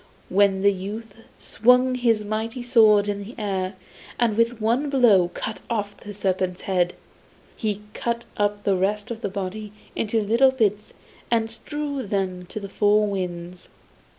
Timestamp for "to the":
12.47-12.67